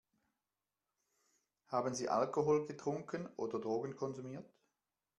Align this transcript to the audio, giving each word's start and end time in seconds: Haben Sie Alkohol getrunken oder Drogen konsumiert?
Haben 1.67 1.93
Sie 1.93 2.09
Alkohol 2.09 2.65
getrunken 2.65 3.27
oder 3.35 3.59
Drogen 3.59 3.95
konsumiert? 3.95 4.51